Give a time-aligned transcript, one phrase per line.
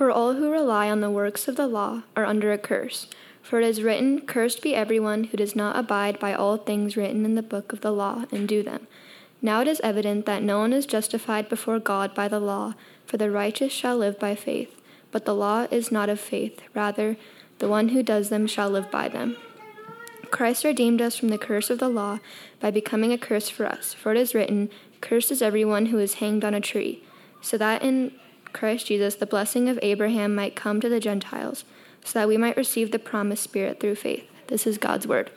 [0.00, 3.06] For all who rely on the works of the law are under a curse.
[3.42, 7.26] For it is written, Cursed be everyone who does not abide by all things written
[7.26, 8.86] in the book of the law and do them.
[9.42, 13.18] Now it is evident that no one is justified before God by the law, for
[13.18, 14.74] the righteous shall live by faith.
[15.10, 17.18] But the law is not of faith, rather,
[17.58, 19.36] the one who does them shall live by them.
[20.30, 22.20] Christ redeemed us from the curse of the law
[22.58, 23.92] by becoming a curse for us.
[23.92, 24.70] For it is written,
[25.02, 27.04] Cursed is everyone who is hanged on a tree,
[27.42, 28.12] so that in
[28.52, 31.64] Christ Jesus the blessing of Abraham might come to the Gentiles,
[32.04, 34.26] so that we might receive the promised Spirit through faith.
[34.46, 35.30] This is God's word.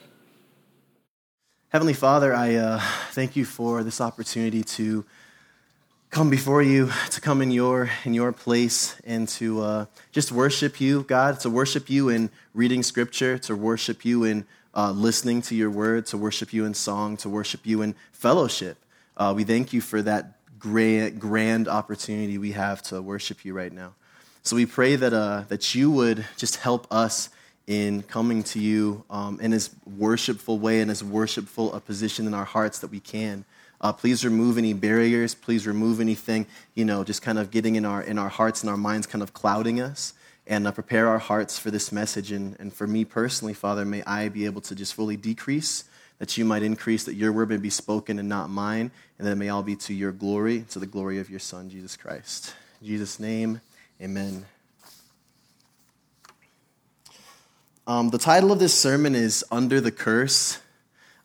[1.70, 2.80] Heavenly Father, I uh,
[3.12, 5.06] thank you for this opportunity to
[6.12, 10.80] come before you, to come in your in your place, and to uh, just worship
[10.80, 11.40] you, God.
[11.40, 14.46] To worship you in reading Scripture, to worship you in
[14.76, 18.78] uh, listening to your word, to worship you in song, to worship you in fellowship.
[19.18, 23.74] Uh, we thank you for that grand, grand opportunity we have to worship you right
[23.74, 23.94] now.
[24.44, 27.30] So we pray that, uh, that you would just help us
[27.68, 32.34] in coming to you um, in as worshipful way and as worshipful a position in
[32.34, 33.44] our hearts that we can.
[33.82, 35.36] Uh, please remove any barriers.
[35.36, 38.70] Please remove anything, you know, just kind of getting in our, in our hearts and
[38.70, 40.14] our minds, kind of clouding us
[40.48, 42.32] and uh, prepare our hearts for this message.
[42.32, 45.84] And, and for me personally, Father, may I be able to just fully decrease,
[46.24, 49.32] that you might increase, that your word may be spoken and not mine, and that
[49.34, 52.56] it may all be to your glory, to the glory of your Son, Jesus Christ.
[52.80, 53.60] In Jesus' name,
[54.02, 54.46] amen.
[57.86, 60.60] Um, the title of this sermon is Under the Curse.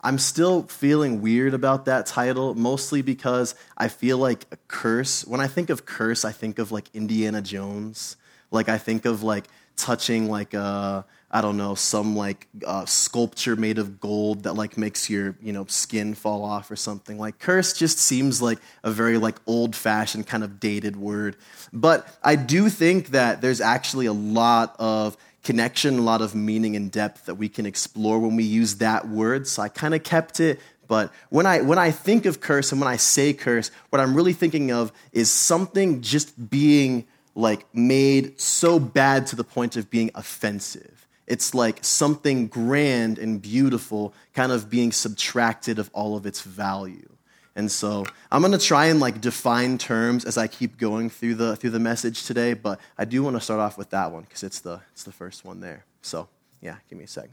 [0.01, 5.25] I'm still feeling weird about that title, mostly because I feel like a curse.
[5.25, 8.17] When I think of curse, I think of like Indiana Jones
[8.51, 9.45] like I think of like
[9.77, 14.79] touching like a I don't know some like uh, sculpture made of gold that like
[14.79, 17.19] makes your you know skin fall off or something.
[17.19, 21.37] Like curse just seems like a very like old fashioned kind of dated word.
[21.73, 26.77] But I do think that there's actually a lot of connection, a lot of meaning
[26.77, 29.47] and depth that we can explore when we use that word.
[29.47, 32.81] So I kind of kept it but when I, when I think of curse and
[32.81, 38.41] when I say curse, what I'm really thinking of is something just being like made
[38.41, 40.98] so bad to the point of being offensive.
[41.29, 47.09] It's like something grand and beautiful kind of being subtracted of all of its value.
[47.55, 51.35] And so I'm going to try and like define terms as I keep going through
[51.35, 54.23] the through the message today, but I do want to start off with that one
[54.23, 55.85] because it's the it's the first one there.
[56.01, 56.29] So,
[56.63, 57.29] yeah, give me a sec.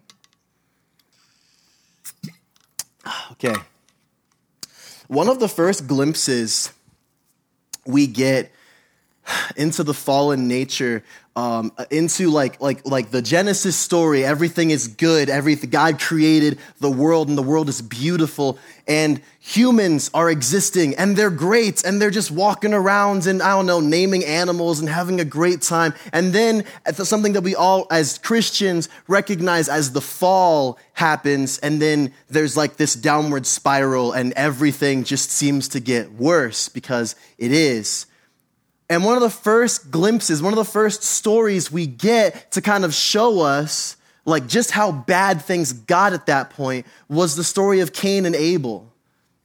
[3.34, 3.54] Okay.
[5.08, 6.74] One of the first glimpses
[7.86, 8.52] we get
[9.56, 11.04] into the fallen nature
[11.36, 16.90] um, into like like like the genesis story everything is good everything god created the
[16.90, 18.58] world and the world is beautiful
[18.88, 23.66] and humans are existing and they're great and they're just walking around and i don't
[23.66, 25.94] know naming animals and having a great time.
[26.14, 26.64] And then
[26.94, 32.78] something that we all as christians recognize as the fall happens and then there's like
[32.78, 38.06] this downward spiral and everything just seems to get worse because it is
[38.90, 42.86] and one of the first glimpses, one of the first stories we get to kind
[42.86, 47.80] of show us like just how bad things got at that point was the story
[47.80, 48.92] of Cain and Abel.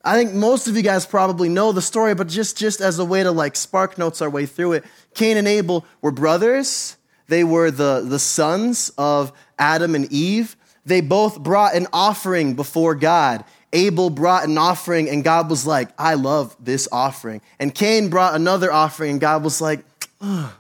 [0.03, 3.05] I think most of you guys probably know the story, but just, just as a
[3.05, 4.85] way to like spark notes our way through it,
[5.15, 6.97] Cain and Abel were brothers.
[7.29, 10.57] They were the, the sons of Adam and Eve.
[10.87, 13.45] They both brought an offering before God.
[13.73, 17.41] Abel brought an offering, and God was like, I love this offering.
[17.59, 19.85] And Cain brought another offering, and God was like,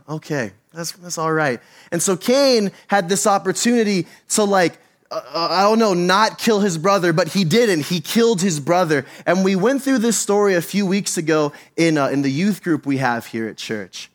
[0.09, 1.60] okay, that's, that's all right.
[1.91, 4.78] And so Cain had this opportunity to, like,
[5.10, 7.87] uh, uh, I don't know, not kill his brother, but he didn't.
[7.87, 9.04] He killed his brother.
[9.26, 12.62] And we went through this story a few weeks ago in, uh, in the youth
[12.62, 14.09] group we have here at church.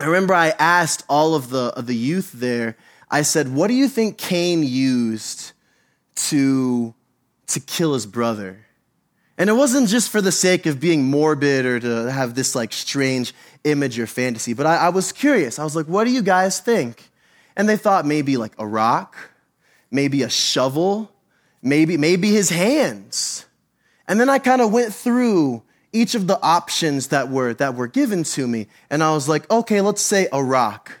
[0.00, 2.76] I remember I asked all of the, of the youth there,
[3.10, 5.52] I said, What do you think Cain used
[6.16, 6.94] to
[7.48, 8.66] to kill his brother.
[9.36, 12.72] And it wasn't just for the sake of being morbid or to have this like
[12.72, 13.32] strange
[13.64, 15.58] image or fantasy, but I, I, was curious.
[15.58, 17.10] I was like, what do you guys think?
[17.56, 19.16] And they thought maybe like a rock,
[19.90, 21.12] maybe a shovel,
[21.62, 23.44] maybe, maybe his hands.
[24.08, 25.62] And then I kind of went through
[25.92, 28.66] each of the options that were, that were given to me.
[28.90, 30.92] And I was like, okay, let's say a rock.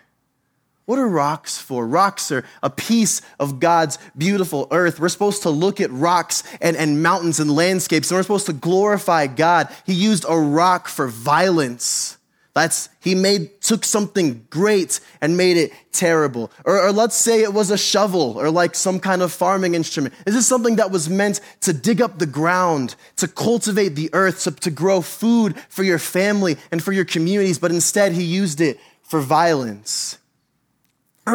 [0.88, 1.86] What are rocks for?
[1.86, 4.98] Rocks are a piece of God's beautiful earth.
[4.98, 8.54] We're supposed to look at rocks and, and mountains and landscapes, and we're supposed to
[8.54, 9.68] glorify God.
[9.84, 12.16] He used a rock for violence.
[12.54, 16.50] That's, he made, took something great and made it terrible.
[16.64, 20.14] Or, or let's say it was a shovel or like some kind of farming instrument.
[20.24, 24.44] This is something that was meant to dig up the ground, to cultivate the earth,
[24.44, 28.62] to, to grow food for your family and for your communities, but instead he used
[28.62, 30.17] it for violence.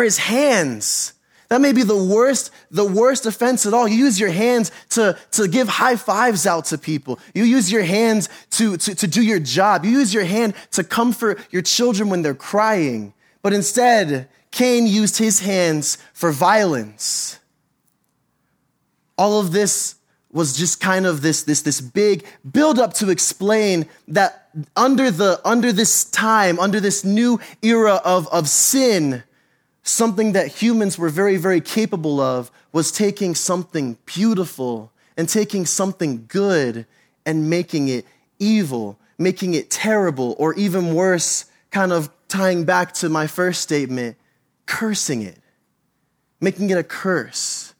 [0.01, 1.13] His hands.
[1.49, 3.87] That may be the worst, the worst offense at all.
[3.87, 7.19] You use your hands to, to give high fives out to people.
[7.35, 9.85] You use your hands to, to, to do your job.
[9.85, 13.13] You use your hand to comfort your children when they're crying.
[13.43, 17.39] But instead, Cain used his hands for violence.
[19.15, 19.95] All of this
[20.31, 25.71] was just kind of this, this, this big buildup to explain that under, the, under
[25.71, 29.23] this time, under this new era of, of sin,
[29.83, 36.25] something that humans were very, very capable of was taking something beautiful and taking something
[36.27, 36.85] good
[37.25, 38.05] and making it
[38.39, 44.17] evil, making it terrible, or even worse, kind of tying back to my first statement,
[44.65, 45.37] cursing it,
[46.41, 47.73] making it a curse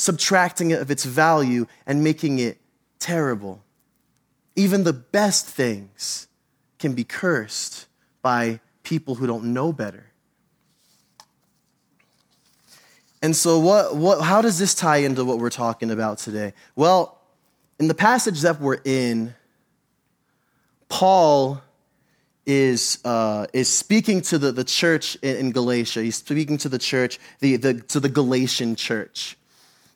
[0.00, 2.56] subtracting it of its value and making it
[2.98, 3.62] terrible.
[4.56, 6.26] Even the best things
[6.78, 7.86] can be cursed
[8.22, 10.09] by people who don't know better.
[13.22, 16.54] And so, what, what, how does this tie into what we're talking about today?
[16.74, 17.18] Well,
[17.78, 19.34] in the passage that we're in,
[20.88, 21.62] Paul
[22.46, 26.02] is, uh, is speaking to the, the church in, in Galatia.
[26.02, 29.36] He's speaking to the church, the, the, to the Galatian church.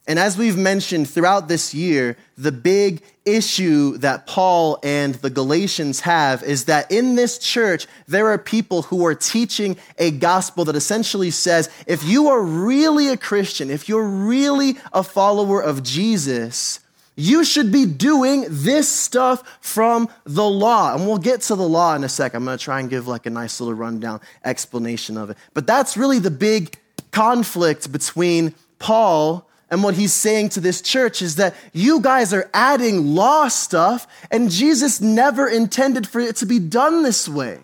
[0.06, 6.00] And as we've mentioned throughout this year, the big issue that Paul and the Galatians
[6.00, 10.76] have is that in this church, there are people who are teaching a gospel that
[10.76, 16.80] essentially says if you are really a Christian, if you're really a follower of Jesus,
[17.16, 20.94] you should be doing this stuff from the law.
[20.94, 22.34] And we'll get to the law in a sec.
[22.34, 25.38] I'm going to try and give like a nice little rundown explanation of it.
[25.54, 26.76] But that's really the big
[27.10, 32.50] conflict between Paul and what he's saying to this church is that you guys are
[32.52, 37.58] adding law stuff, and Jesus never intended for it to be done this way.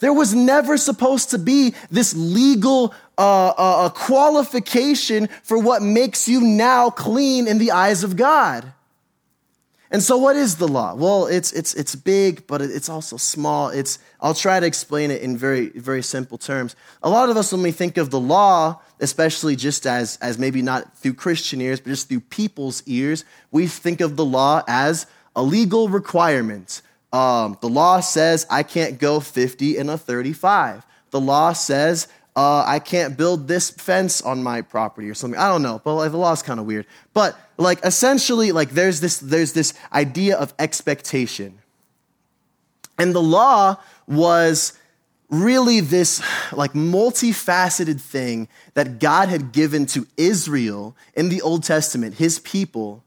[0.00, 6.40] There was never supposed to be this legal uh, uh, qualification for what makes you
[6.40, 8.72] now clean in the eyes of God.
[9.92, 10.94] And so, what is the law?
[10.94, 13.70] Well, it's, it's, it's big, but it's also small.
[13.70, 16.76] It's, I'll try to explain it in very, very simple terms.
[17.02, 20.62] A lot of us, when we think of the law, especially just as, as maybe
[20.62, 25.06] not through Christian ears, but just through people's ears, we think of the law as
[25.34, 26.82] a legal requirement.
[27.12, 30.86] Um, the law says I can't go 50 in a 35.
[31.10, 32.06] The law says
[32.40, 35.38] uh, I can't build this fence on my property or something.
[35.38, 36.86] I don't know, but like, the law is kind of weird.
[37.12, 41.58] But like essentially, like there's this there's this idea of expectation,
[42.98, 43.76] and the law
[44.06, 44.72] was
[45.28, 52.14] really this like multifaceted thing that God had given to Israel in the Old Testament,
[52.14, 53.04] His people,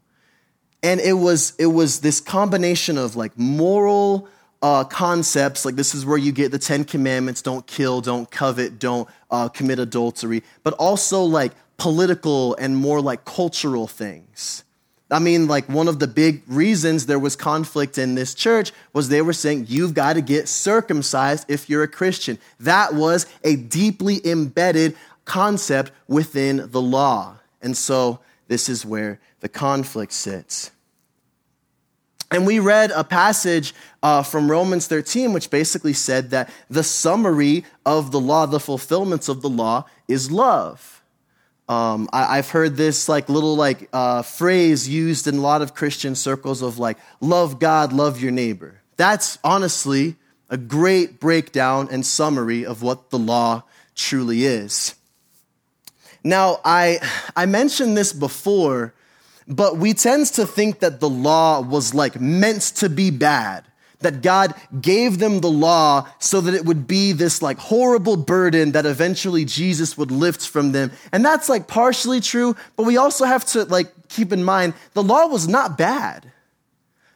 [0.83, 4.27] and it was it was this combination of like moral
[4.63, 8.79] uh, concepts, like this is where you get the Ten Commandments don't kill, don't covet,
[8.79, 14.63] don't uh, commit adultery, but also like political and more like cultural things.
[15.11, 19.09] I mean, like one of the big reasons there was conflict in this church was
[19.09, 22.39] they were saying you've got to get circumcised if you're a Christian.
[22.61, 24.95] That was a deeply embedded
[25.25, 27.35] concept within the law.
[27.61, 30.71] And so this is where the conflict sits.
[32.33, 37.63] And we read a passage uh, from Romans 13, which basically said that the summary
[37.85, 41.03] of the law, the fulfillments of the law, is love.
[41.69, 45.75] Um, I, have heard this like little like uh, phrase used in a lot of
[45.75, 48.81] Christian circles of like love God, love your neighbor.
[48.97, 50.15] That's honestly
[50.49, 53.63] a great breakdown and summary of what the law
[53.93, 54.95] truly is.
[56.23, 56.99] Now, I
[57.35, 58.93] I mentioned this before
[59.47, 63.65] but we tend to think that the law was like meant to be bad.
[63.99, 68.73] That God gave them the law so that it would be this like horrible burden
[68.73, 70.91] that eventually Jesus would lift from them.
[71.13, 75.03] And that's like partially true, but we also have to like keep in mind the
[75.03, 76.32] law was not bad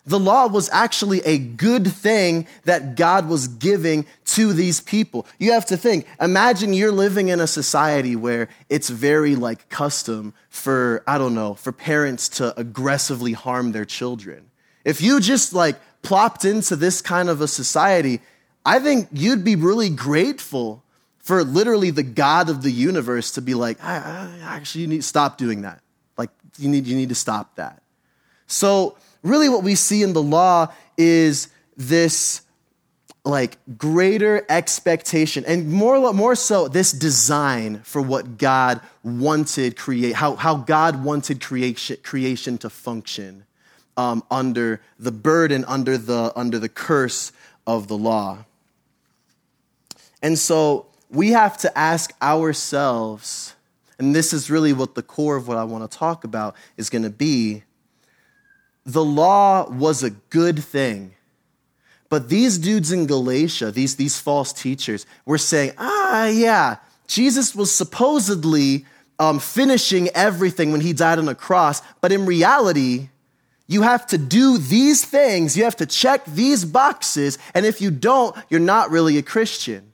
[0.08, 5.28] the law was actually a good thing that God was giving to these people.
[5.38, 10.34] You have to think, imagine you're living in a society where it's very like custom
[10.50, 14.50] for, I don't know, for parents to aggressively harm their children.
[14.86, 18.22] If you just like plopped into this kind of a society,
[18.66, 20.84] I think you'd be really grateful
[21.18, 25.02] for literally the God of the universe to be like, I, I, actually, you need
[25.02, 25.82] to stop doing that.
[26.18, 27.82] Like, you need, you need to stop that.
[28.46, 28.96] So,
[29.30, 30.68] really what we see in the law
[30.98, 32.42] is this
[33.24, 40.36] like greater expectation and more, more so this design for what God wanted create, how,
[40.36, 43.46] how God wanted creation, creation to function
[43.98, 47.32] um, under the burden, under the, under the curse
[47.66, 48.46] of the law.
[50.22, 53.56] And so we have to ask ourselves,
[54.00, 56.90] and this is really what the core of what I want to talk about is
[56.90, 57.64] going to be.
[58.88, 61.14] The law was a good thing.
[62.10, 67.72] But these dudes in Galatia, these, these false teachers, were saying, ah, yeah, Jesus was
[67.72, 68.86] supposedly
[69.20, 73.10] um, finishing everything when he died on a cross, but in reality,
[73.68, 77.92] you have to do these things, you have to check these boxes, and if you
[77.92, 79.92] don't, you're not really a Christian.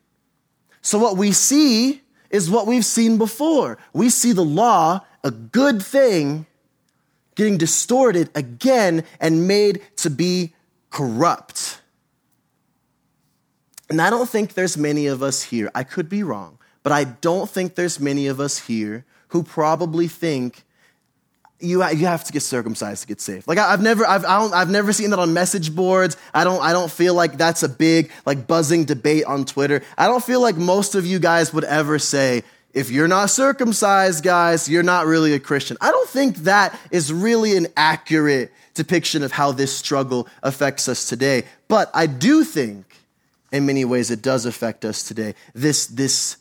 [0.83, 3.79] So, what we see is what we've seen before.
[3.93, 6.45] We see the law, a good thing,
[7.35, 10.53] getting distorted again and made to be
[10.89, 11.81] corrupt.
[13.89, 17.03] And I don't think there's many of us here, I could be wrong, but I
[17.03, 20.63] don't think there's many of us here who probably think
[21.59, 23.47] you, you have to get circumcised to get saved.
[23.47, 26.17] Like I, have never, I've, I have never seen that on message boards.
[26.33, 29.81] I don't, I don't feel like that's a big, like buzzing debate on Twitter.
[29.97, 34.23] I don't feel like most of you guys would ever say, if you're not circumcised,
[34.23, 35.77] guys, you're not really a Christian.
[35.79, 41.07] I don't think that is really an accurate depiction of how this struggle affects us
[41.07, 41.43] today.
[41.67, 42.95] But I do think
[43.51, 45.35] in many ways it does affect us today.
[45.53, 46.37] This, this,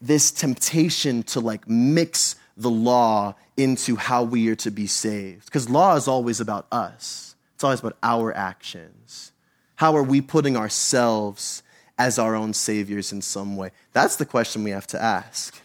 [0.00, 5.46] this temptation to like mix the law into how we are to be saved.
[5.46, 9.32] Because law is always about us, it's always about our actions.
[9.74, 11.62] How are we putting ourselves
[12.00, 13.70] as our own saviors in some way?
[13.92, 15.60] That's the question we have to ask.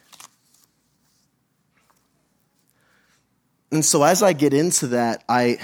[3.72, 5.58] And so as I get into that, I,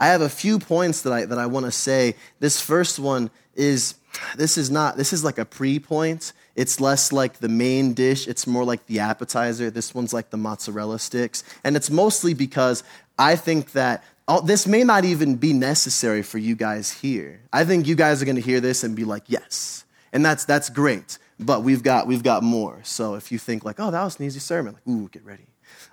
[0.00, 2.16] I have a few points that I, that I want to say.
[2.40, 3.96] This first one is
[4.36, 8.46] this is not this is like a pre-point it's less like the main dish it's
[8.46, 12.84] more like the appetizer this one's like the mozzarella sticks and it's mostly because
[13.18, 14.04] i think that
[14.44, 17.40] this may not even be necessary for you guys here.
[17.52, 19.84] I think you guys are going to hear this and be like yes.
[20.12, 21.18] And that's that's great.
[21.38, 22.80] But we've got we've got more.
[22.84, 25.46] So if you think like oh that was an easy sermon like ooh get ready.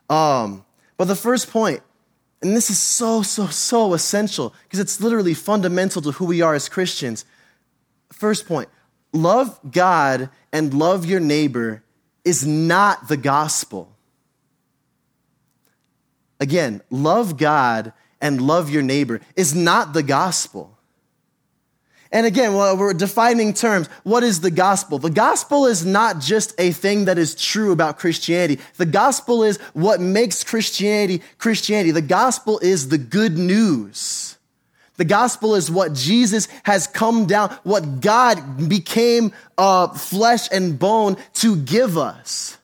[0.09, 0.65] Um,
[0.98, 1.81] but the first point
[2.41, 6.53] and this is so so so essential because it's literally fundamental to who we are
[6.53, 7.25] as christians.
[8.12, 8.69] First point
[9.12, 11.83] love God and love your neighbor
[12.24, 13.95] is not the gospel.
[16.39, 20.77] Again, love God and love your neighbor is not the gospel.
[22.11, 23.88] And again, well, we're defining terms.
[24.03, 24.97] What is the gospel?
[24.97, 28.59] The gospel is not just a thing that is true about Christianity.
[28.77, 31.91] The gospel is what makes Christianity Christianity.
[31.91, 34.38] The gospel is the good news.
[34.97, 41.15] The gospel is what Jesus has come down, what God became uh, flesh and bone
[41.35, 42.58] to give us.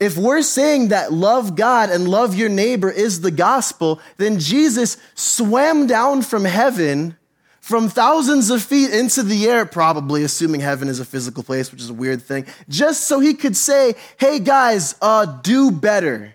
[0.00, 4.96] If we're saying that love God and love your neighbor is the gospel, then Jesus
[5.14, 7.16] swam down from heaven
[7.60, 11.80] from thousands of feet into the air, probably, assuming heaven is a physical place, which
[11.80, 16.34] is a weird thing, just so he could say, hey guys, uh, do better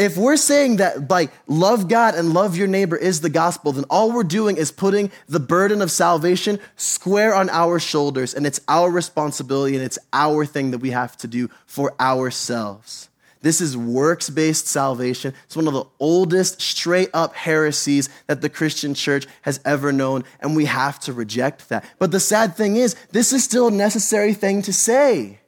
[0.00, 3.84] if we're saying that like love God and love your neighbor is the gospel, then
[3.90, 8.60] all we're doing is putting the burden of salvation square on our shoulders, and it's
[8.66, 13.08] our responsibility and it's our thing that we have to do for ourselves.
[13.42, 15.34] This is works based salvation.
[15.44, 20.24] It's one of the oldest straight up heresies that the Christian church has ever known,
[20.40, 21.84] and we have to reject that.
[21.98, 25.40] But the sad thing is, this is still a necessary thing to say.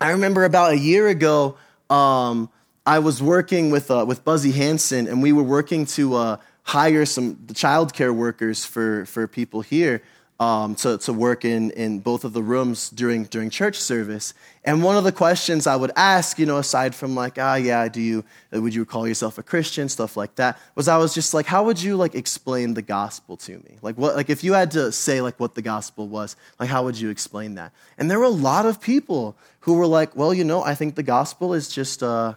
[0.00, 1.56] I remember about a year ago,
[1.88, 2.48] um,
[2.84, 7.06] I was working with, uh, with Buzzy Hanson, and we were working to uh, hire
[7.06, 10.02] some childcare workers for, for people here
[10.40, 14.34] um, to, to work in, in both of the rooms during, during church service.
[14.64, 17.86] And one of the questions I would ask, you know, aside from like, ah, yeah,
[17.86, 21.14] do you, uh, would you call yourself a Christian, stuff like that, was I was
[21.14, 23.78] just like, how would you like explain the gospel to me?
[23.80, 26.82] Like what, like if you had to say like what the gospel was, like how
[26.82, 27.70] would you explain that?
[27.96, 30.96] And there were a lot of people who were like, well, you know, I think
[30.96, 32.34] the gospel is just, uh,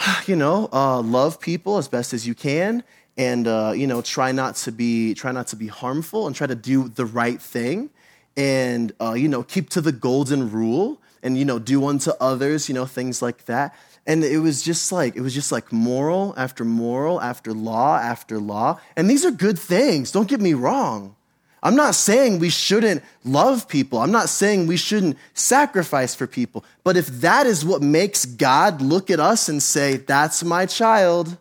[0.26, 2.82] you know, uh, love people as best as you can,
[3.16, 6.46] and uh, you know, try not to be try not to be harmful, and try
[6.46, 7.90] to do the right thing,
[8.36, 12.68] and uh, you know, keep to the golden rule, and you know, do unto others,
[12.68, 13.74] you know, things like that.
[14.06, 18.38] And it was just like it was just like moral after moral after law after
[18.38, 20.10] law, and these are good things.
[20.10, 21.16] Don't get me wrong.
[21.62, 23.98] I'm not saying we shouldn't love people.
[23.98, 26.64] I'm not saying we shouldn't sacrifice for people.
[26.84, 31.36] But if that is what makes God look at us and say, that's my child,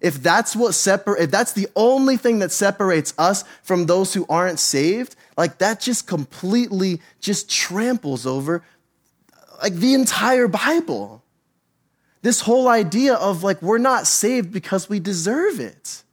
[0.00, 4.26] if that's what separ- if that's the only thing that separates us from those who
[4.28, 8.62] aren't saved, like that just completely just tramples over
[9.62, 11.22] like the entire Bible.
[12.22, 16.03] This whole idea of like we're not saved because we deserve it.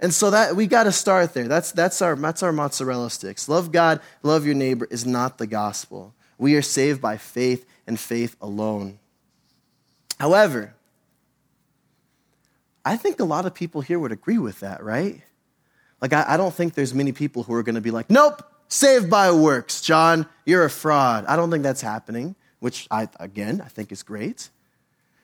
[0.00, 1.46] And so that we got to start there.
[1.46, 3.48] That's, that's, our, that's our mozzarella sticks.
[3.48, 6.14] Love God, love your neighbor is not the gospel.
[6.38, 8.98] We are saved by faith and faith alone.
[10.18, 10.74] However,
[12.84, 15.20] I think a lot of people here would agree with that, right?
[16.00, 18.42] Like, I, I don't think there's many people who are going to be like, nope,
[18.68, 21.26] saved by works, John, you're a fraud.
[21.26, 24.48] I don't think that's happening, which I, again, I think is great.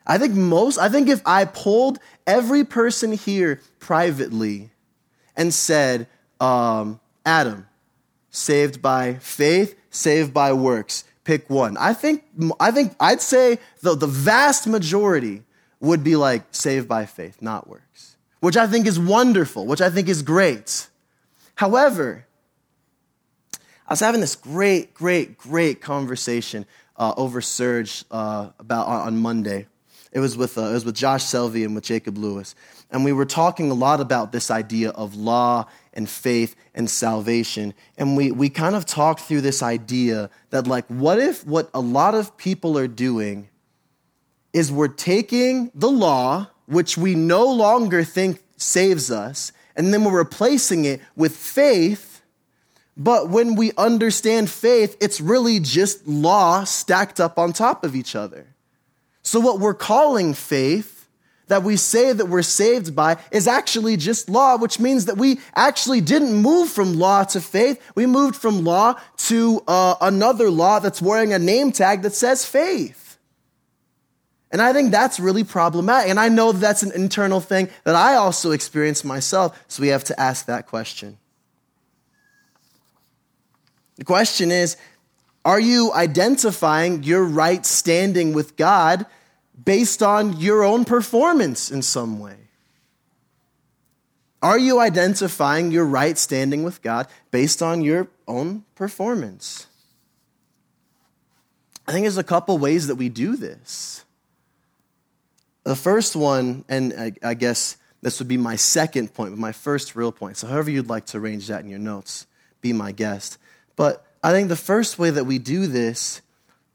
[0.07, 4.71] I think most, I think if I pulled every person here privately
[5.37, 6.07] and said,
[6.41, 7.67] um, Adam,
[8.31, 11.77] saved by faith, saved by works, pick one.
[11.77, 12.25] I think,
[12.61, 15.43] I think I'd say the, the vast majority
[15.81, 19.91] would be like saved by faith, not works, which I think is wonderful, which I
[19.91, 20.89] think is great.
[21.57, 22.27] However,
[23.89, 26.65] I was having this great, great, great conversation
[26.97, 29.67] uh, over Surge uh, about on, on Monday
[30.17, 32.55] it was with, uh, it was with Josh Selvey and with Jacob Lewis.
[32.91, 37.75] And we were talking a lot about this idea of law and faith and salvation.
[37.99, 41.81] And we, we kind of talked through this idea that, like, what if what a
[41.81, 43.51] lot of people are doing
[44.55, 50.17] is we're taking the law, which we no longer think saves us, and then we're
[50.17, 52.23] replacing it with faith.
[52.97, 58.17] But when we understand faith, it's really just law stacked up on top of each
[58.17, 58.47] other.
[59.27, 61.09] So, what we're calling faith,
[61.49, 65.41] that we say that we're saved by, is actually just law, which means that we
[65.57, 67.83] actually didn't move from law to faith.
[67.97, 72.45] We moved from law to uh, another law that's wearing a name tag that says
[72.45, 73.19] faith.
[74.53, 76.09] And I think that's really problematic.
[76.09, 79.61] And I know that's an internal thing that I also experience myself.
[79.67, 81.19] So we have to ask that question.
[83.97, 84.77] The question is
[85.47, 89.07] Are you identifying your right standing with God
[89.65, 92.35] based on your own performance in some way?
[94.43, 99.69] Are you identifying your right standing with God based on your own performance?
[101.87, 104.05] I think there's a couple ways that we do this.
[105.63, 109.53] The first one, and I, I guess this would be my second point, but my
[109.53, 110.39] first real point.
[110.39, 112.27] So, however you'd like to arrange that in your notes,
[112.61, 113.39] be my guest.
[113.77, 116.21] But I think the first way that we do this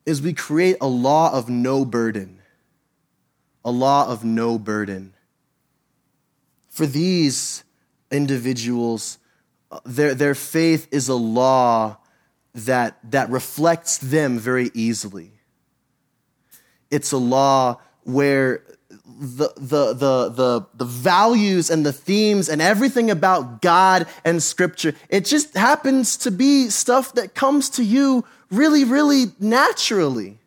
[0.06, 2.42] is we create a law of no burden
[3.64, 5.14] a law of no burden.
[6.70, 7.64] For these
[8.10, 9.20] individuals,
[9.72, 11.98] uh, their, their faith is a law
[12.54, 15.32] that, that reflects them very easily.
[16.90, 18.64] It's a law where
[19.22, 24.96] the, the, the, the, the values and the themes and everything about God and Scripture,
[25.10, 30.40] it just happens to be stuff that comes to you really, really naturally.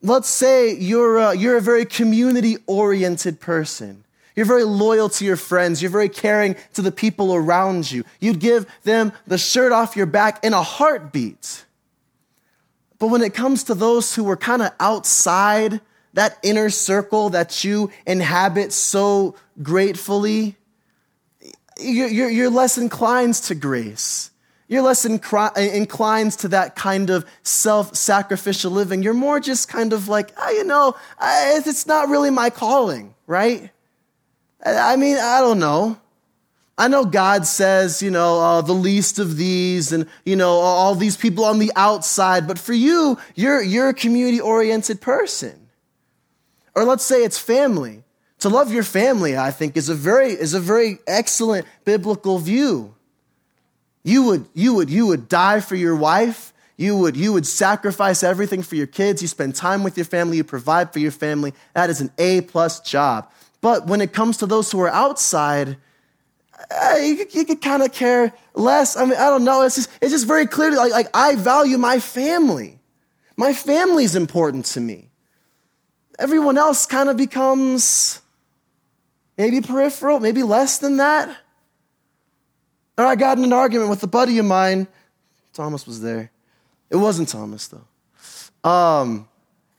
[0.00, 4.04] Let's say you're a, you're a very community oriented person.
[4.36, 5.82] You're very loyal to your friends.
[5.82, 8.04] You're very caring to the people around you.
[8.20, 11.64] You'd give them the shirt off your back in a heartbeat.
[13.00, 15.80] But when it comes to those who were kind of outside
[16.14, 20.56] that inner circle that you inhabit so gratefully,
[21.78, 24.30] you're, you're, less inclined to grace.
[24.68, 29.02] You're less inclined to that kind of self sacrificial living.
[29.02, 33.70] You're more just kind of like, oh, you know, it's not really my calling, right?
[34.64, 35.98] I mean, I don't know.
[36.76, 40.94] I know God says, you know, uh, the least of these and, you know, all
[40.94, 45.68] these people on the outside, but for you, you're, you're a community oriented person.
[46.74, 48.04] Or let's say it's family.
[48.40, 52.94] To love your family, I think, is a very, is a very excellent biblical view.
[54.02, 56.54] You would, you would, you would die for your wife.
[56.78, 59.20] You would, you would sacrifice everything for your kids.
[59.20, 60.38] You spend time with your family.
[60.38, 61.52] You provide for your family.
[61.74, 63.30] That is an A plus job.
[63.60, 65.76] But when it comes to those who are outside,
[66.96, 68.96] you, you could kind of care less.
[68.96, 69.60] I mean, I don't know.
[69.62, 70.74] It's just, it's just very clear.
[70.74, 72.78] Like, like, I value my family.
[73.36, 75.09] My family is important to me.
[76.20, 78.20] Everyone else kind of becomes
[79.38, 81.34] maybe peripheral, maybe less than that.
[82.98, 84.86] Or I got in an argument with a buddy of mine.
[85.54, 86.30] Thomas was there.
[86.90, 88.68] It wasn't Thomas, though.
[88.68, 89.30] Um,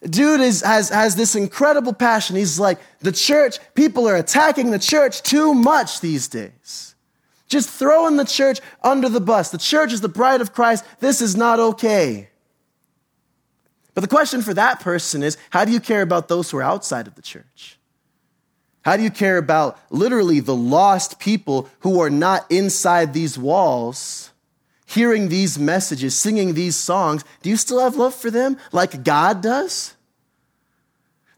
[0.01, 2.35] dude is, has, has this incredible passion.
[2.37, 6.95] He's like, the church, people are attacking the church too much these days.
[7.47, 9.51] Just throwing the church under the bus.
[9.51, 10.85] The church is the bride of Christ.
[11.01, 12.30] This is not okay.
[13.93, 16.63] But the question for that person is how do you care about those who are
[16.63, 17.77] outside of the church?
[18.83, 24.31] How do you care about literally the lost people who are not inside these walls,
[24.87, 27.23] hearing these messages, singing these songs?
[27.43, 29.93] Do you still have love for them like God does?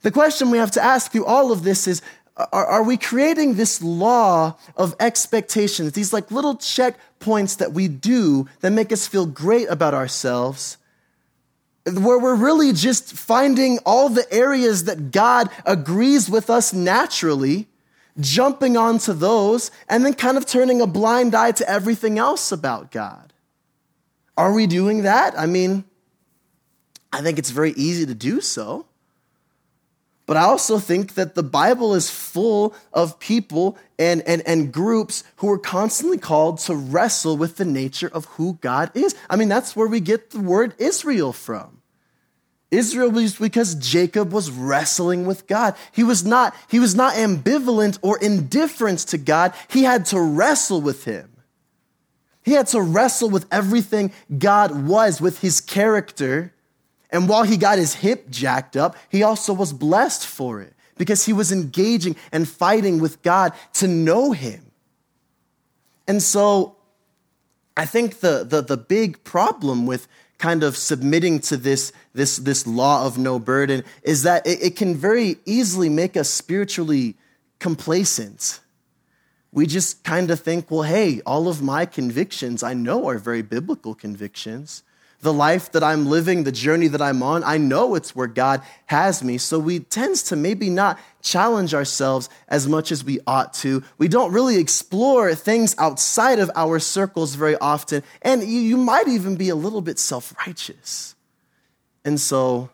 [0.03, 2.01] The question we have to ask through all of this is
[2.35, 8.47] are, are we creating this law of expectations, these like little checkpoints that we do
[8.61, 10.77] that make us feel great about ourselves?
[11.85, 17.67] Where we're really just finding all the areas that God agrees with us naturally,
[18.19, 22.91] jumping onto those, and then kind of turning a blind eye to everything else about
[22.91, 23.33] God.
[24.37, 25.37] Are we doing that?
[25.37, 25.83] I mean,
[27.11, 28.85] I think it's very easy to do so.
[30.33, 35.23] But I also think that the Bible is full of people and, and, and groups
[35.35, 39.13] who are constantly called to wrestle with the nature of who God is.
[39.29, 41.83] I mean, that's where we get the word Israel from.
[42.71, 45.75] Israel was because Jacob was wrestling with God.
[45.91, 49.53] He was not, he was not ambivalent or indifferent to God.
[49.67, 51.29] He had to wrestle with him.
[52.41, 56.53] He had to wrestle with everything God was, with his character
[57.13, 61.25] and while he got his hip jacked up, he also was blessed for it because
[61.25, 64.71] he was engaging and fighting with God to know him.
[66.07, 66.75] And so
[67.77, 70.07] I think the, the, the big problem with
[70.39, 74.75] kind of submitting to this, this, this law of no burden is that it, it
[74.75, 77.15] can very easily make us spiritually
[77.59, 78.59] complacent.
[79.51, 83.43] We just kind of think, well, hey, all of my convictions I know are very
[83.43, 84.81] biblical convictions
[85.23, 88.61] the life that I'm living, the journey that I'm on, I know it's where God
[88.85, 89.37] has me.
[89.37, 93.83] So we tend to maybe not challenge ourselves as much as we ought to.
[93.97, 98.03] We don't really explore things outside of our circles very often.
[98.21, 101.15] And you, you might even be a little bit self righteous.
[102.05, 102.69] And so,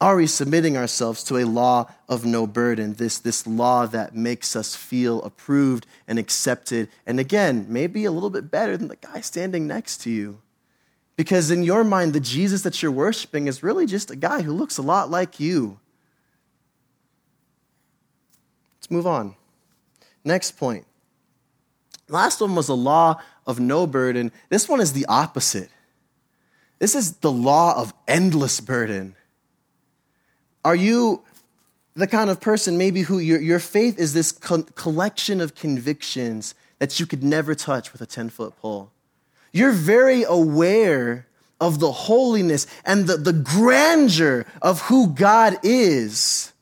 [0.00, 4.56] are we submitting ourselves to a law of no burden, this, this law that makes
[4.56, 9.20] us feel approved and accepted, and again, maybe a little bit better than the guy
[9.20, 10.40] standing next to you?
[11.22, 14.52] Because in your mind, the Jesus that you're worshiping is really just a guy who
[14.52, 15.78] looks a lot like you.
[18.76, 19.36] Let's move on.
[20.24, 20.84] Next point.
[22.08, 24.32] Last one was the law of no burden.
[24.48, 25.70] This one is the opposite.
[26.80, 29.14] This is the law of endless burden.
[30.64, 31.22] Are you
[31.94, 36.56] the kind of person maybe who your, your faith is this co- collection of convictions
[36.80, 38.90] that you could never touch with a 10 foot pole?
[39.52, 41.26] You're very aware
[41.60, 46.52] of the holiness and the, the grandeur of who God is.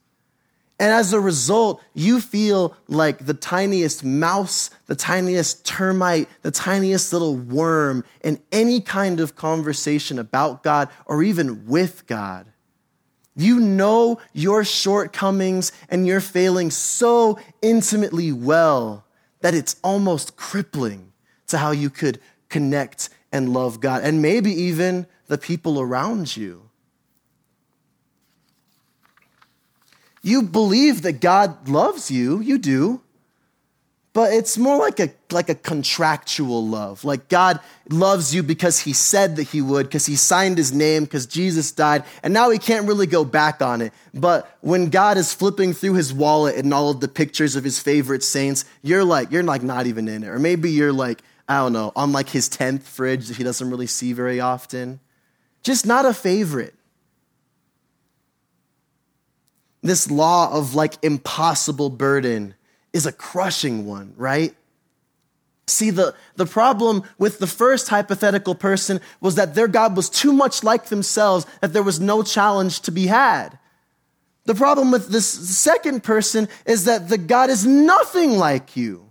[0.79, 7.13] And as a result, you feel like the tiniest mouse, the tiniest termite, the tiniest
[7.13, 12.47] little worm in any kind of conversation about God or even with God.
[13.37, 19.05] You know your shortcomings and your failings so intimately well
[19.41, 21.13] that it's almost crippling
[21.49, 26.69] to how you could connect and love God, and maybe even the people around you.
[30.23, 33.01] You believe that God loves you, you do,
[34.13, 37.05] but it's more like a, like a contractual love.
[37.05, 41.05] Like God loves you because he said that he would, because he signed his name,
[41.05, 43.93] because Jesus died, and now he can't really go back on it.
[44.13, 47.79] But when God is flipping through his wallet and all of the pictures of his
[47.79, 50.29] favorite saints, you're like, you're like not even in it.
[50.29, 53.69] Or maybe you're like, I don't know, on like his 10th fridge that he doesn't
[53.69, 55.01] really see very often.
[55.65, 56.77] Just not a favorite.
[59.83, 62.55] This law of like impossible burden
[62.93, 64.55] is a crushing one, right?
[65.67, 70.33] See, the, the problem with the first hypothetical person was that their God was too
[70.33, 73.59] much like themselves that there was no challenge to be had.
[74.45, 79.11] The problem with this second person is that the God is nothing like you.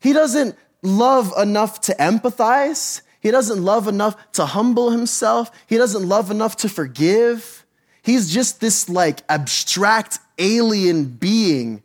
[0.00, 3.02] He doesn't love enough to empathize.
[3.20, 5.50] He doesn't love enough to humble himself.
[5.66, 7.64] He doesn't love enough to forgive.
[8.02, 11.82] He's just this like abstract alien being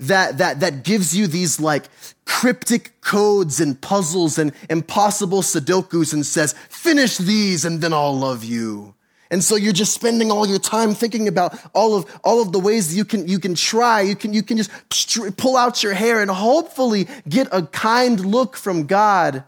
[0.00, 1.84] that, that, that gives you these like
[2.24, 8.42] cryptic codes and puzzles and impossible Sudokus and says, finish these and then I'll love
[8.42, 8.94] you.
[9.30, 12.58] And so you're just spending all your time thinking about all of, all of the
[12.58, 14.00] ways you can, you can try.
[14.00, 18.56] You can, you can just pull out your hair and hopefully get a kind look
[18.56, 19.44] from God.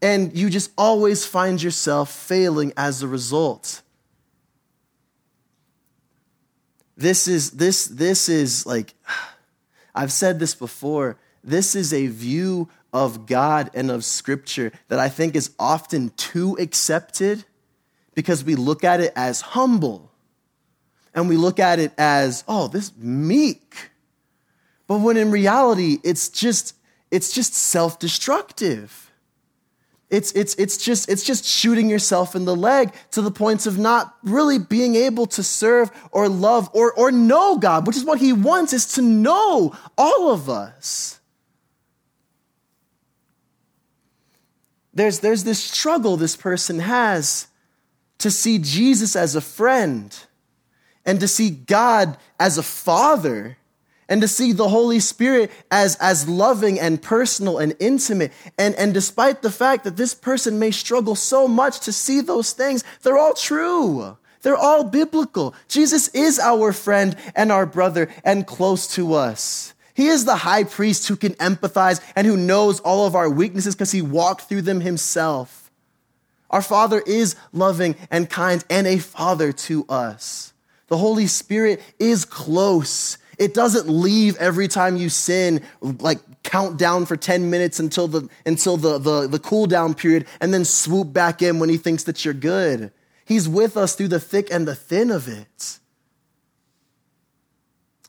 [0.00, 3.82] And you just always find yourself failing as a result.
[6.96, 8.94] This is, this, this is like,
[9.94, 11.18] I've said this before.
[11.44, 16.56] This is a view of God and of Scripture that I think is often too
[16.58, 17.44] accepted
[18.14, 20.10] because we look at it as humble
[21.14, 23.90] and we look at it as, oh, this meek.
[24.86, 26.74] But when in reality, it's just,
[27.10, 29.10] it's just self destructive.
[30.10, 33.78] It's, it's, it's, just, it's just shooting yourself in the leg to the point of
[33.78, 38.18] not really being able to serve or love or, or know God, which is what
[38.18, 41.18] He wants, is to know all of us.
[44.92, 47.46] There's, there's this struggle this person has
[48.22, 50.16] to see Jesus as a friend
[51.04, 53.56] and to see God as a father
[54.08, 58.32] and to see the Holy Spirit as, as loving and personal and intimate.
[58.58, 62.52] And, and despite the fact that this person may struggle so much to see those
[62.52, 64.16] things, they're all true.
[64.42, 65.54] They're all biblical.
[65.68, 69.72] Jesus is our friend and our brother and close to us.
[69.94, 73.74] He is the high priest who can empathize and who knows all of our weaknesses
[73.74, 75.61] because he walked through them himself.
[76.52, 80.52] Our Father is loving and kind and a father to us.
[80.88, 87.06] The Holy Spirit is close it doesn't leave every time you sin, like count down
[87.06, 91.12] for 10 minutes until the, until the, the, the cool down period and then swoop
[91.12, 92.92] back in when he thinks that you're good.
[93.24, 95.78] He's with us through the thick and the thin of it.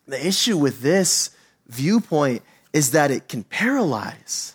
[0.05, 1.29] The issue with this
[1.67, 4.52] viewpoint is that it can paralyze.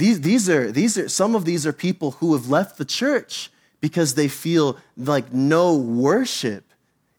[0.00, 3.50] These, these, are, these are, some of these are people who have left the church
[3.82, 6.64] because they feel like no worship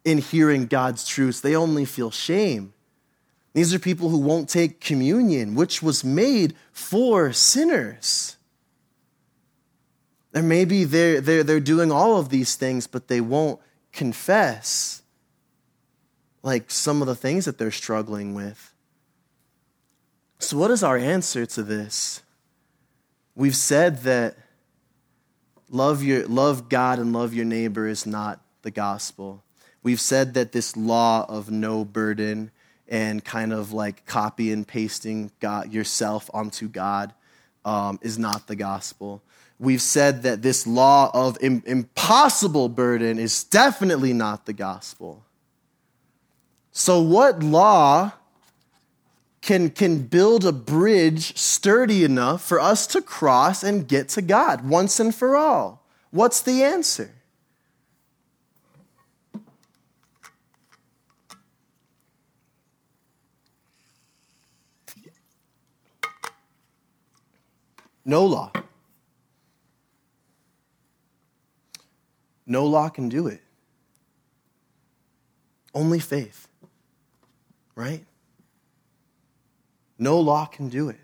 [0.03, 1.41] in hearing God's truths.
[1.41, 2.73] They only feel shame.
[3.53, 8.35] These are people who won't take communion, which was made for sinners.
[10.33, 13.59] And maybe they're, they're, they're doing all of these things, but they won't
[13.91, 15.03] confess
[16.41, 18.73] like some of the things that they're struggling with.
[20.39, 22.23] So, what is our answer to this?
[23.41, 24.37] We've said that
[25.67, 29.41] love, your, love God and love your neighbor is not the gospel.
[29.81, 32.51] We've said that this law of no burden
[32.87, 37.13] and kind of like copy and pasting God, yourself onto God
[37.65, 39.23] um, is not the gospel.
[39.57, 45.25] We've said that this law of Im- impossible burden is definitely not the gospel.
[46.71, 48.11] So, what law
[49.41, 54.67] can, can build a bridge sturdy enough for us to cross and get to God
[54.67, 55.83] once and for all?
[56.11, 57.11] What's the answer?
[68.03, 68.51] No law.
[72.45, 73.41] No law can do it.
[75.73, 76.47] Only faith.
[77.75, 78.03] Right?
[80.01, 80.97] No law can do it.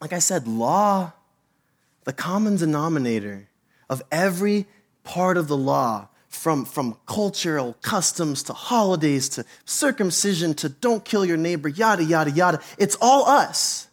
[0.00, 1.12] Like I said, law,
[2.04, 3.50] the common denominator
[3.90, 4.66] of every
[5.04, 11.26] part of the law, from, from cultural customs to holidays to circumcision to don't kill
[11.26, 13.88] your neighbor, yada, yada, yada, it's all us.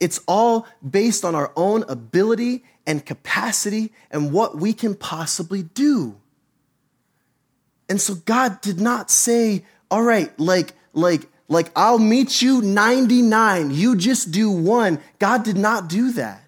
[0.00, 6.16] It's all based on our own ability and capacity and what we can possibly do.
[7.88, 13.72] And so God did not say, all right, like, like, like, I'll meet you 99,
[13.72, 15.00] you just do one.
[15.18, 16.44] God did not do that.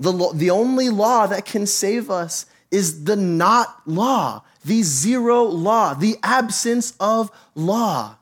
[0.00, 5.44] The, lo- the only law that can save us is the not law, the zero
[5.44, 8.16] law, the absence of law.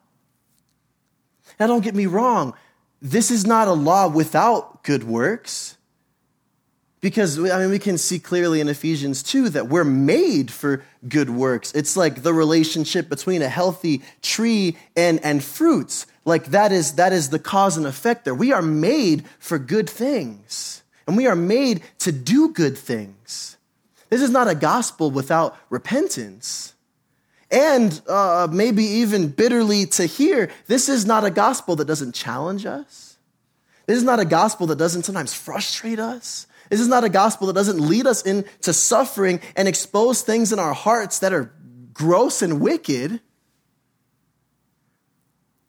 [1.58, 2.52] Now, don't get me wrong,
[3.00, 5.78] this is not a law without good works.
[7.04, 11.28] Because I mean, we can see clearly in Ephesians 2 that we're made for good
[11.28, 11.70] works.
[11.74, 16.06] It's like the relationship between a healthy tree and, and fruits.
[16.24, 18.34] Like that is, that is the cause and effect there.
[18.34, 23.58] We are made for good things, and we are made to do good things.
[24.08, 26.72] This is not a gospel without repentance
[27.50, 32.64] and uh, maybe even bitterly to hear, this is not a gospel that doesn't challenge
[32.64, 33.18] us.
[33.84, 36.46] This is not a gospel that doesn't sometimes frustrate us.
[36.70, 40.58] This is not a gospel that doesn't lead us into suffering and expose things in
[40.58, 41.52] our hearts that are
[41.92, 43.20] gross and wicked.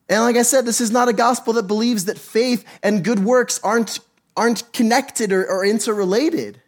[0.08, 3.20] And like I said, this is not a gospel that believes that faith and good
[3.20, 4.00] works aren't,
[4.38, 6.62] aren't connected or, or interrelated.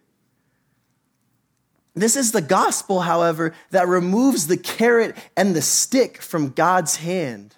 [1.94, 7.56] This is the gospel, however, that removes the carrot and the stick from God's hand.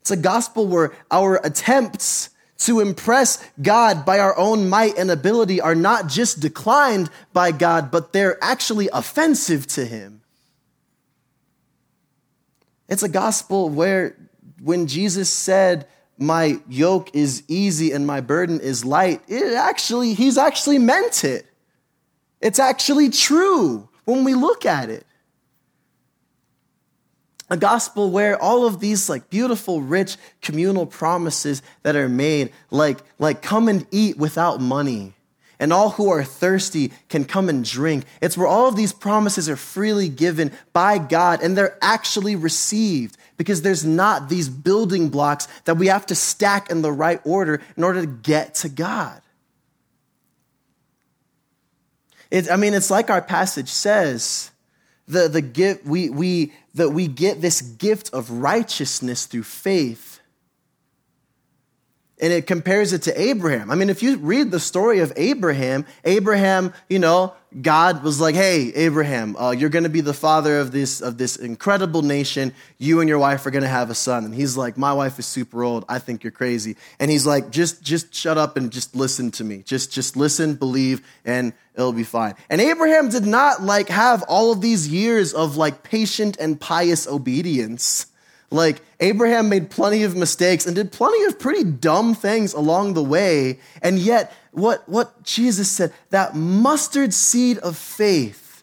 [0.00, 2.30] It's a gospel where our attempts
[2.66, 7.90] to impress God by our own might and ability are not just declined by God,
[7.90, 10.22] but they're actually offensive to Him.
[12.88, 14.16] It's a gospel where
[14.60, 15.86] when Jesus said,
[16.18, 21.46] My yoke is easy and my burden is light, it actually, He's actually meant it.
[22.40, 25.06] It's actually true when we look at it.
[27.52, 33.00] A gospel where all of these like beautiful rich communal promises that are made like
[33.18, 35.12] like come and eat without money.
[35.60, 38.06] And all who are thirsty can come and drink.
[38.22, 43.18] It's where all of these promises are freely given by god and they're actually received
[43.36, 47.60] because there's not these building blocks that we have to stack in the right order
[47.76, 49.20] in order to get to god.
[52.30, 54.51] It, i mean it's like our passage says
[55.08, 60.11] the, the gift we, we that we get this gift of righteousness through faith
[62.20, 63.70] and it compares it to Abraham.
[63.70, 68.34] I mean, if you read the story of Abraham, Abraham, you know, God was like,
[68.34, 72.54] "Hey, Abraham, uh, you're going to be the father of this of this incredible nation.
[72.78, 75.18] You and your wife are going to have a son." And he's like, "My wife
[75.18, 75.84] is super old.
[75.88, 79.44] I think you're crazy." And he's like, "Just just shut up and just listen to
[79.44, 79.62] me.
[79.66, 84.52] Just just listen, believe, and it'll be fine." And Abraham did not like have all
[84.52, 88.06] of these years of like patient and pious obedience.
[88.52, 93.02] Like, Abraham made plenty of mistakes and did plenty of pretty dumb things along the
[93.02, 93.58] way.
[93.80, 98.62] And yet, what, what Jesus said, that mustard seed of faith,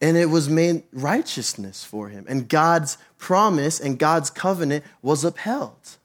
[0.00, 2.26] and it was made righteousness for him.
[2.28, 5.96] And God's promise and God's covenant was upheld.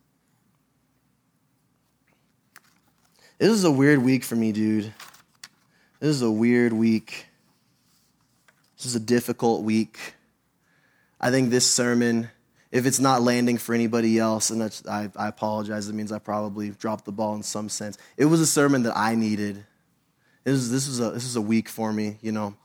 [3.40, 4.94] This is a weird week for me, dude.
[6.00, 7.26] This is a weird week.
[8.78, 10.14] This is a difficult week.
[11.24, 12.30] I think this sermon,
[12.72, 16.72] if it's not landing for anybody else, and I, I apologize, it means I probably
[16.72, 18.00] dropped the ball in some sense.
[18.18, 19.64] It was a sermon that I needed.
[20.44, 22.56] It was, this, was a, this was a week for me, you know.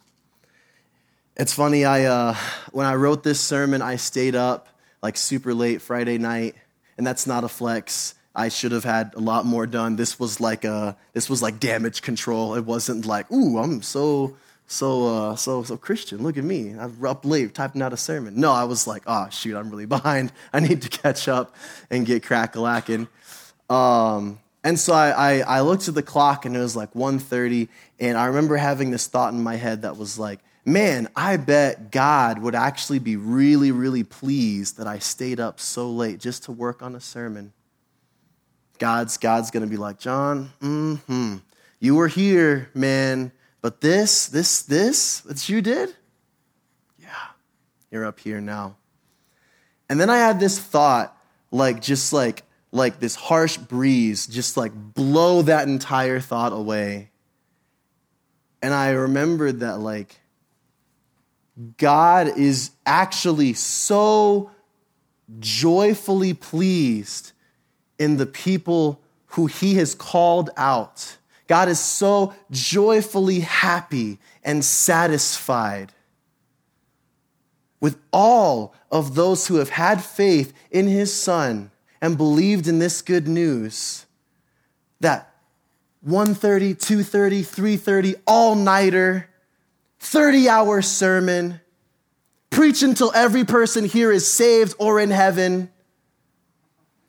[1.37, 2.35] It's funny, I, uh,
[2.73, 4.69] when I wrote this sermon, I stayed up
[5.03, 6.55] like super late Friday night,
[6.97, 8.15] and that's not a flex.
[8.35, 9.97] I should have had a lot more done.
[9.97, 12.55] This was like a, this was like damage control.
[12.55, 16.23] It wasn't like, ooh, I'm so so uh, so so Christian.
[16.23, 16.71] Look at me.
[16.71, 18.39] I'm up late typing out a sermon.
[18.41, 20.33] No, I was like, oh shoot, I'm really behind.
[20.53, 21.55] I need to catch up
[21.91, 23.09] and get crack a lacking.
[23.71, 27.69] Um, and so I, I, I looked at the clock and it was like 1.30
[28.01, 31.93] and I remember having this thought in my head that was like, man, I bet
[31.93, 36.53] God would actually be really, really pleased that I stayed up so late just to
[36.53, 37.53] work on a sermon.
[38.79, 41.37] God's God's gonna be like, John, mm-hmm.
[41.79, 43.33] You were here, man.
[43.67, 45.93] But this, this, this that you did,
[47.01, 47.09] yeah,
[47.91, 48.77] you're up here now.
[49.89, 54.71] And then I had this thought, like just like like this harsh breeze, just like
[54.73, 57.11] blow that entire thought away.
[58.63, 60.21] And I remembered that like
[61.77, 64.53] God is actually so
[65.41, 67.33] joyfully pleased
[67.99, 69.01] in the people
[69.31, 75.93] who he has called out God is so joyfully happy and satisfied
[77.81, 83.03] with all of those who have had faith in his son and believed in this
[83.03, 84.07] good news
[85.01, 85.33] that
[86.07, 89.29] 1:30, 2:30, 3:30 all-nighter
[90.01, 91.61] 30-hour sermon
[92.51, 95.71] preach until every person here is saved or in heaven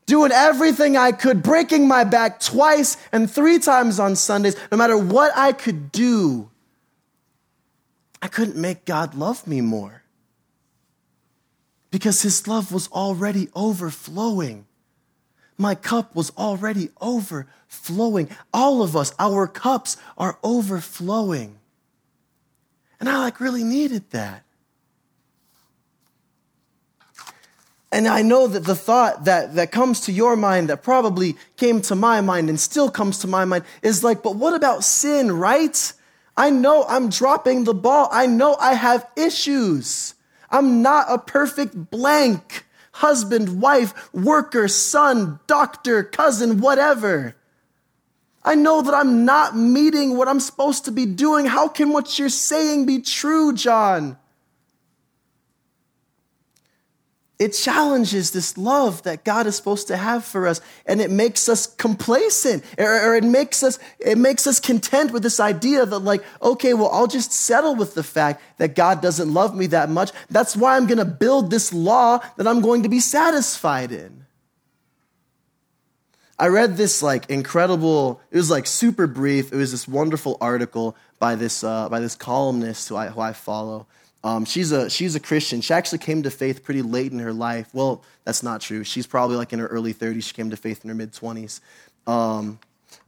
[0.08, 4.98] doing everything I could, breaking my back twice and three times on Sundays, no matter
[4.98, 6.50] what I could do,
[8.22, 10.02] I couldn't make God love me more.
[11.92, 14.66] Because his love was already overflowing.
[15.58, 18.30] My cup was already overflowing.
[18.54, 21.58] All of us, our cups are overflowing.
[23.00, 24.44] And I like really needed that.
[27.92, 31.82] And I know that the thought that, that comes to your mind, that probably came
[31.84, 35.32] to my mind and still comes to my mind, is like, but what about sin,
[35.32, 35.94] right?
[36.36, 38.10] I know I'm dropping the ball.
[38.12, 40.16] I know I have issues.
[40.50, 42.66] I'm not a perfect blank
[42.98, 47.36] husband, wife, worker, son, doctor, cousin, whatever.
[48.44, 51.46] I know that I'm not meeting what I'm supposed to be doing.
[51.46, 54.18] How can what you're saying be true, John?
[57.40, 61.48] It challenges this love that God is supposed to have for us and it makes
[61.48, 66.24] us complacent or, it makes us it makes us content with this idea that like
[66.42, 70.12] okay well I'll just settle with the fact that God doesn't love me that much.
[70.30, 74.26] That's why I'm going to build this law that I'm going to be satisfied in.
[76.40, 79.54] I read this like incredible it was like super brief.
[79.54, 83.34] It was this wonderful article by this uh, by this columnist who I, who I
[83.34, 83.86] follow
[84.28, 85.62] um, she's, a, she's a Christian.
[85.62, 87.70] She actually came to faith pretty late in her life.
[87.74, 88.84] Well, that's not true.
[88.84, 90.24] She's probably like in her early 30s.
[90.24, 91.62] She came to faith in her mid 20s.
[92.06, 92.60] Um,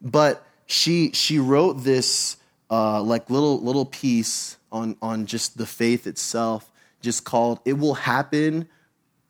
[0.01, 2.37] but she, she wrote this
[2.71, 6.71] uh, like little, little piece on, on just the faith itself.
[7.01, 8.69] just called It Will Happen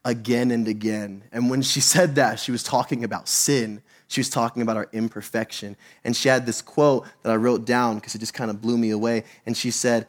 [0.05, 1.23] Again and Again.
[1.31, 3.81] And when she said that, she was talking about sin.
[4.09, 5.75] She was talking about our imperfection.
[6.03, 8.77] And she had this quote that I wrote down because it just kind of blew
[8.77, 9.23] me away.
[9.47, 10.05] And she said,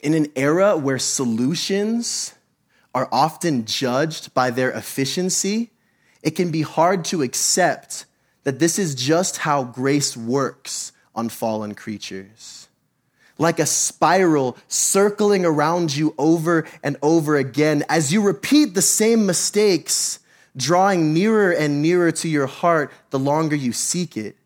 [0.00, 2.34] In an era where solutions
[2.94, 5.70] are often judged by their efficiency,
[6.22, 8.06] it can be hard to accept
[8.44, 12.68] that this is just how grace works on fallen creatures.
[13.38, 19.26] Like a spiral circling around you over and over again as you repeat the same
[19.26, 20.18] mistakes,
[20.56, 24.36] drawing nearer and nearer to your heart the longer you seek it.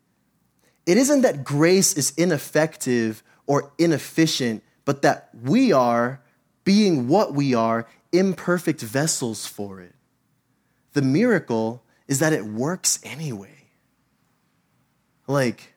[0.85, 6.21] It isn't that grace is ineffective or inefficient, but that we are,
[6.65, 9.95] being what we are, imperfect vessels for it.
[10.93, 13.69] The miracle is that it works anyway.
[15.27, 15.73] Like,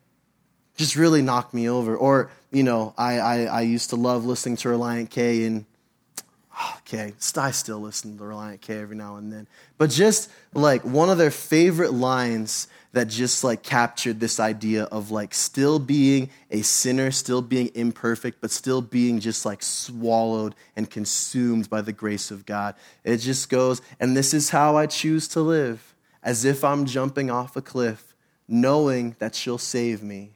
[0.76, 1.96] just really knocked me over.
[1.96, 5.66] Or, you know, I, I, I used to love listening to Relient K and
[6.78, 9.48] okay, I still listen to Relient K every now and then.
[9.78, 15.12] But just like one of their favorite lines that just like captured this idea of
[15.12, 20.90] like still being a sinner, still being imperfect, but still being just like swallowed and
[20.90, 22.76] consumed by the grace of God.
[23.04, 25.94] It just goes, and this is how I choose to live,
[26.24, 28.16] as if I'm jumping off a cliff,
[28.48, 30.32] knowing that she'll save me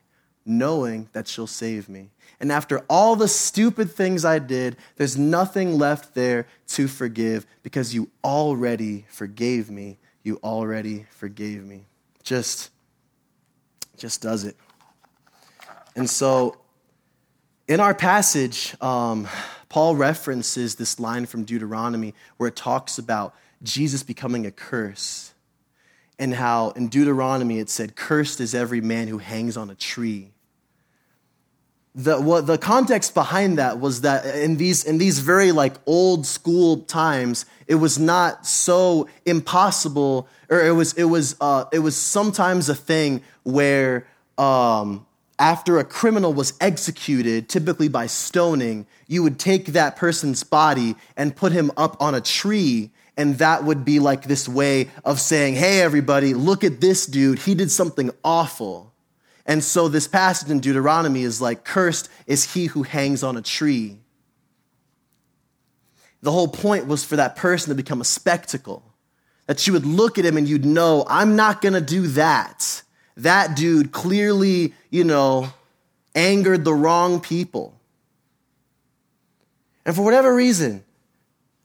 [0.46, 2.10] knowing that she'll save me.
[2.40, 7.94] And after all the stupid things I did, there's nothing left there to forgive because
[7.94, 9.98] you already forgave me.
[10.24, 11.86] You already forgave me.
[12.24, 12.72] Just,
[13.98, 14.56] just does it.
[15.96, 16.58] And so,
[17.68, 19.28] in our passage, um,
[19.68, 25.34] Paul references this line from Deuteronomy where it talks about Jesus becoming a curse
[26.20, 30.32] and how in Deuteronomy it said, Cursed is every man who hangs on a tree.
[31.96, 36.26] The, what, the context behind that was that in these, in these very like old
[36.26, 41.96] school times, it was not so impossible, or it was, it was, uh, it was
[41.96, 44.06] sometimes a thing where
[44.38, 45.06] um,
[45.40, 51.36] after a criminal was executed, typically by stoning, you would take that person's body and
[51.36, 55.56] put him up on a tree and that would be like this way of saying,
[55.56, 57.38] hey, everybody, look at this dude.
[57.38, 58.94] He did something awful.
[59.46, 63.42] And so this passage in Deuteronomy is like, cursed is he who hangs on a
[63.42, 63.98] tree.
[66.22, 68.84] The whole point was for that person to become a spectacle.
[69.48, 72.84] That you would look at him and you'd know, I'm not gonna do that.
[73.18, 75.52] That dude clearly, you know,
[76.16, 77.78] angered the wrong people.
[79.86, 80.86] And for whatever reason,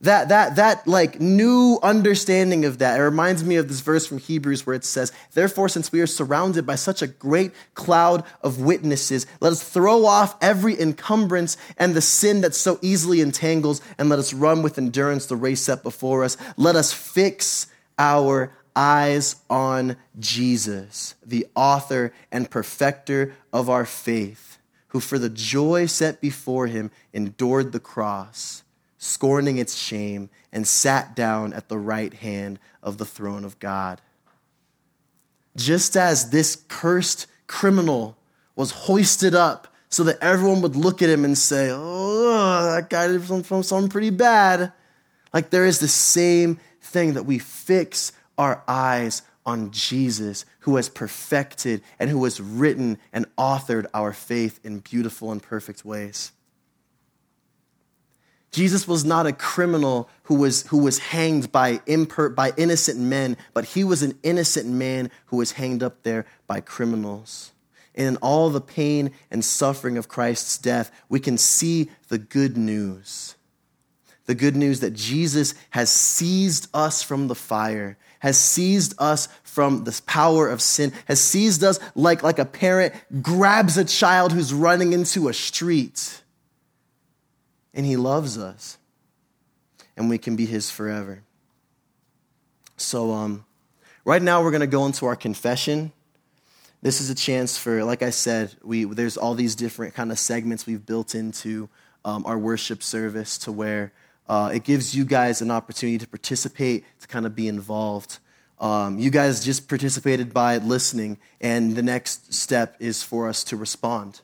[0.04, 4.18] that that that like new understanding of that it reminds me of this verse from
[4.18, 8.60] hebrews where it says therefore since we are surrounded by such a great cloud of
[8.60, 14.08] witnesses let us throw off every encumbrance and the sin that so easily entangles and
[14.08, 16.36] let us run with endurance the race set before us.
[16.56, 17.66] Let us fix
[17.98, 25.86] our eyes on jesus the author and perfecter of our faith who for the joy
[25.86, 28.63] set before him endured the cross
[29.04, 34.00] scorning its shame, and sat down at the right hand of the throne of God.
[35.56, 38.16] Just as this cursed criminal
[38.56, 43.08] was hoisted up so that everyone would look at him and say, Oh, that guy
[43.08, 44.72] did something pretty bad.
[45.32, 50.88] Like there is the same thing that we fix our eyes on Jesus, who has
[50.88, 56.32] perfected and who has written and authored our faith in beautiful and perfect ways.
[58.54, 63.36] Jesus was not a criminal who was, who was hanged by, imper, by innocent men,
[63.52, 67.50] but he was an innocent man who was hanged up there by criminals.
[67.96, 72.56] And in all the pain and suffering of Christ's death, we can see the good
[72.56, 73.34] news.
[74.26, 79.82] The good news that Jesus has seized us from the fire, has seized us from
[79.82, 84.54] the power of sin, has seized us like, like a parent grabs a child who's
[84.54, 86.20] running into a street
[87.74, 88.78] and He loves us,
[89.96, 91.22] and we can be His forever.
[92.76, 93.44] So, um,
[94.04, 95.92] right now we're going to go into our confession.
[96.82, 100.18] This is a chance for, like I said, we there's all these different kind of
[100.18, 101.68] segments we've built into
[102.04, 103.92] um, our worship service to where
[104.28, 108.18] uh, it gives you guys an opportunity to participate, to kind of be involved.
[108.58, 113.56] Um, you guys just participated by listening, and the next step is for us to
[113.56, 114.20] respond.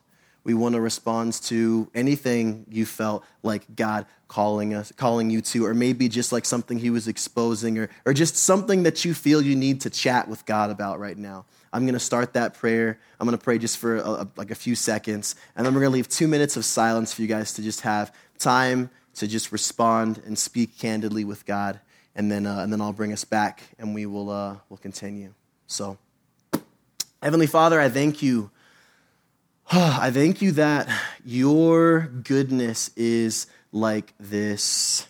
[0.51, 5.65] We want to respond to anything you felt like God calling us, calling you to,
[5.65, 9.41] or maybe just like something He was exposing, or, or just something that you feel
[9.41, 11.45] you need to chat with God about right now.
[11.73, 12.99] I'm going to start that prayer.
[13.21, 15.93] I'm going to pray just for a, like a few seconds, and then we're going
[15.93, 19.53] to leave two minutes of silence for you guys to just have time to just
[19.53, 21.79] respond and speak candidly with God,
[22.17, 25.33] and then uh, and then I'll bring us back and we will uh, will continue.
[25.69, 25.97] So,
[27.23, 28.51] Heavenly Father, I thank you.
[29.73, 30.89] I thank you that
[31.25, 35.07] your goodness is like this.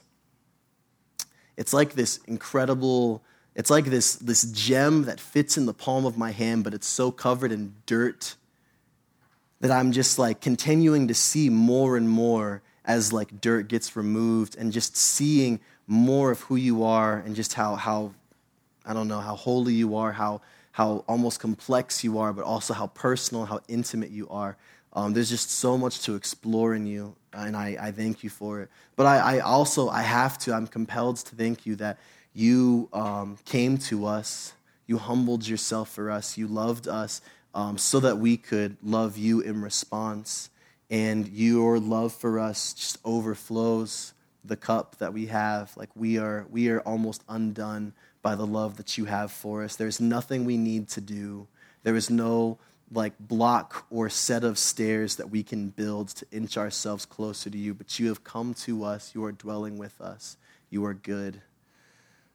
[1.57, 3.23] It's like this incredible.
[3.55, 6.87] It's like this this gem that fits in the palm of my hand, but it's
[6.87, 8.37] so covered in dirt
[9.61, 14.59] that I'm just like continuing to see more and more as like dirt gets removed
[14.59, 18.13] and just seeing more of who you are and just how how
[18.85, 20.43] I don't know how holy you are, how
[20.73, 24.57] how almost complex you are, but also how personal, how intimate you are.
[24.93, 28.61] Um, there's just so much to explore in you, and I, I thank you for
[28.61, 28.69] it.
[28.97, 31.99] But I, I, also I have to, I'm compelled to thank you that
[32.35, 34.53] you um, came to us,
[34.87, 37.21] you humbled yourself for us, you loved us,
[37.55, 40.51] um, so that we could love you in response.
[40.91, 44.13] And your love for us just overflows
[44.45, 45.77] the cup that we have.
[45.77, 47.93] Like we are, we are almost undone
[48.23, 49.77] by the love that you have for us.
[49.77, 51.49] There's nothing we need to do.
[51.83, 52.59] There is no
[52.93, 57.57] like block or set of stairs that we can build to inch ourselves closer to
[57.57, 59.13] you, but you have come to us.
[59.15, 60.37] You are dwelling with us.
[60.71, 61.41] You are good.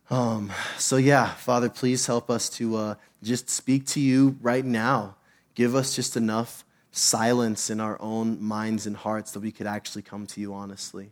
[0.09, 5.15] Um, so, yeah, Father, please help us to uh, just speak to you right now.
[5.55, 10.03] Give us just enough silence in our own minds and hearts that we could actually
[10.03, 11.11] come to you honestly.